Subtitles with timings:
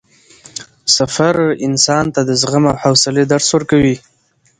[0.95, 1.35] سفر
[1.67, 3.95] انسان ته د زغم او حوصلې درس ورکوي